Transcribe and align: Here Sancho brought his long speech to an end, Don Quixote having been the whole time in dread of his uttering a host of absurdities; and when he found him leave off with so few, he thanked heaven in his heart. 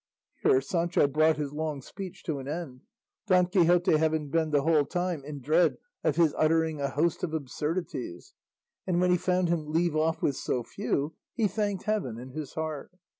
Here 0.41 0.61
Sancho 0.61 1.05
brought 1.05 1.37
his 1.37 1.53
long 1.53 1.83
speech 1.83 2.23
to 2.23 2.39
an 2.39 2.47
end, 2.47 2.81
Don 3.27 3.45
Quixote 3.45 3.97
having 3.97 4.29
been 4.31 4.49
the 4.49 4.63
whole 4.63 4.83
time 4.83 5.23
in 5.23 5.41
dread 5.41 5.77
of 6.03 6.15
his 6.15 6.33
uttering 6.39 6.81
a 6.81 6.89
host 6.89 7.21
of 7.23 7.35
absurdities; 7.35 8.33
and 8.87 8.99
when 8.99 9.11
he 9.11 9.17
found 9.17 9.49
him 9.49 9.71
leave 9.71 9.95
off 9.95 10.19
with 10.23 10.35
so 10.35 10.63
few, 10.63 11.13
he 11.35 11.47
thanked 11.47 11.83
heaven 11.83 12.17
in 12.17 12.29
his 12.31 12.55
heart. 12.55 12.91